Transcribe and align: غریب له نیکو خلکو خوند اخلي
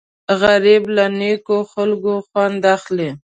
غریب 0.41 0.83
له 0.95 1.05
نیکو 1.19 1.57
خلکو 1.71 2.13
خوند 2.27 2.61
اخلي 2.75 3.09